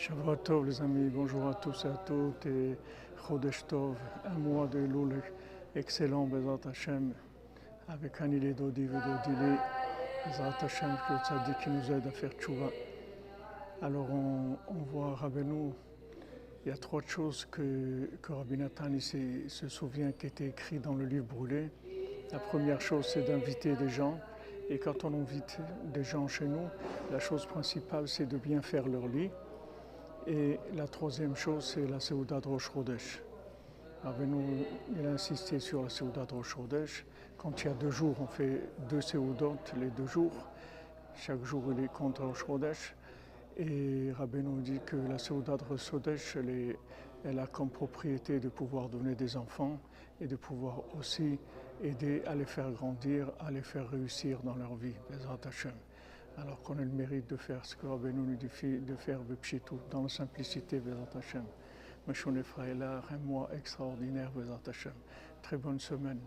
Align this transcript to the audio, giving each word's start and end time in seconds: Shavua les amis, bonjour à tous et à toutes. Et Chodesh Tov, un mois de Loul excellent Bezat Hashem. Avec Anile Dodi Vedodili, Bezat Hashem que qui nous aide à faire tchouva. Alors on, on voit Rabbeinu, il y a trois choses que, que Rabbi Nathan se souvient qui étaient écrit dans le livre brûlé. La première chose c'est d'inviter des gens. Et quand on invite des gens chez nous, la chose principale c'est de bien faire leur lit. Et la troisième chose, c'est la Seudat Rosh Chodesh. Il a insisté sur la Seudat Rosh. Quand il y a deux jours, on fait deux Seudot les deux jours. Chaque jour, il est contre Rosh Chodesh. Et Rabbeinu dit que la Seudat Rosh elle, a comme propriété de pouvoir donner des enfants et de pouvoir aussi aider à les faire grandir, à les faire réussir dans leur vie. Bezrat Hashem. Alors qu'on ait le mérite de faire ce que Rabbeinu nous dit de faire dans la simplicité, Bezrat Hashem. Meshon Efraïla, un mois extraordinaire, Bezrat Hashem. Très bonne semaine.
Shavua 0.00 0.34
les 0.64 0.80
amis, 0.80 1.10
bonjour 1.10 1.46
à 1.46 1.52
tous 1.52 1.84
et 1.84 1.88
à 1.88 2.02
toutes. 2.06 2.46
Et 2.46 2.74
Chodesh 3.18 3.66
Tov, 3.66 3.98
un 4.24 4.38
mois 4.38 4.66
de 4.66 4.78
Loul 4.78 5.20
excellent 5.74 6.24
Bezat 6.24 6.70
Hashem. 6.70 7.12
Avec 7.86 8.18
Anile 8.22 8.54
Dodi 8.54 8.86
Vedodili, 8.86 9.58
Bezat 10.24 10.56
Hashem 10.62 10.96
que 11.06 11.62
qui 11.62 11.68
nous 11.68 11.92
aide 11.92 12.06
à 12.06 12.10
faire 12.12 12.30
tchouva. 12.32 12.70
Alors 13.82 14.10
on, 14.10 14.56
on 14.68 14.82
voit 14.90 15.16
Rabbeinu, 15.16 15.74
il 16.64 16.70
y 16.70 16.72
a 16.72 16.78
trois 16.78 17.02
choses 17.02 17.44
que, 17.50 18.08
que 18.22 18.32
Rabbi 18.32 18.56
Nathan 18.56 18.98
se 18.98 19.68
souvient 19.68 20.12
qui 20.12 20.28
étaient 20.28 20.46
écrit 20.46 20.78
dans 20.78 20.94
le 20.94 21.04
livre 21.04 21.26
brûlé. 21.26 21.68
La 22.32 22.38
première 22.38 22.80
chose 22.80 23.06
c'est 23.06 23.28
d'inviter 23.28 23.76
des 23.76 23.90
gens. 23.90 24.18
Et 24.70 24.78
quand 24.78 25.04
on 25.04 25.12
invite 25.12 25.58
des 25.92 26.04
gens 26.04 26.26
chez 26.26 26.46
nous, 26.46 26.68
la 27.12 27.18
chose 27.18 27.44
principale 27.44 28.08
c'est 28.08 28.24
de 28.24 28.38
bien 28.38 28.62
faire 28.62 28.88
leur 28.88 29.06
lit. 29.06 29.30
Et 30.26 30.58
la 30.74 30.86
troisième 30.86 31.34
chose, 31.34 31.64
c'est 31.64 31.86
la 31.86 31.98
Seudat 31.98 32.40
Rosh 32.44 32.70
Chodesh. 32.72 33.22
Il 34.04 35.06
a 35.06 35.10
insisté 35.10 35.58
sur 35.58 35.82
la 35.82 35.88
Seudat 35.88 36.26
Rosh. 36.30 36.56
Quand 37.38 37.62
il 37.62 37.66
y 37.66 37.70
a 37.70 37.74
deux 37.74 37.90
jours, 37.90 38.16
on 38.20 38.26
fait 38.26 38.60
deux 38.88 39.00
Seudot 39.00 39.56
les 39.78 39.90
deux 39.90 40.06
jours. 40.06 40.32
Chaque 41.14 41.42
jour, 41.42 41.64
il 41.72 41.84
est 41.84 41.92
contre 41.92 42.24
Rosh 42.24 42.44
Chodesh. 42.46 42.94
Et 43.56 44.12
Rabbeinu 44.12 44.62
dit 44.62 44.80
que 44.84 44.96
la 44.96 45.18
Seudat 45.18 45.56
Rosh 45.68 45.92
elle, 47.24 47.38
a 47.38 47.46
comme 47.46 47.70
propriété 47.70 48.40
de 48.40 48.48
pouvoir 48.48 48.88
donner 48.88 49.14
des 49.14 49.36
enfants 49.36 49.78
et 50.20 50.26
de 50.26 50.36
pouvoir 50.36 50.82
aussi 50.98 51.38
aider 51.82 52.22
à 52.26 52.34
les 52.34 52.46
faire 52.46 52.70
grandir, 52.70 53.30
à 53.38 53.50
les 53.50 53.62
faire 53.62 53.88
réussir 53.90 54.40
dans 54.42 54.54
leur 54.54 54.74
vie. 54.74 54.94
Bezrat 55.10 55.38
Hashem. 55.46 55.72
Alors 56.38 56.62
qu'on 56.62 56.78
ait 56.78 56.84
le 56.84 56.90
mérite 56.90 57.28
de 57.28 57.36
faire 57.36 57.64
ce 57.64 57.76
que 57.76 57.86
Rabbeinu 57.86 58.20
nous 58.20 58.36
dit 58.36 58.48
de 58.80 58.96
faire 58.96 59.20
dans 59.90 60.02
la 60.02 60.08
simplicité, 60.08 60.80
Bezrat 60.80 61.18
Hashem. 61.18 61.44
Meshon 62.06 62.36
Efraïla, 62.36 63.02
un 63.10 63.18
mois 63.18 63.50
extraordinaire, 63.54 64.30
Bezrat 64.32 64.60
Hashem. 64.66 64.94
Très 65.42 65.56
bonne 65.56 65.80
semaine. 65.80 66.20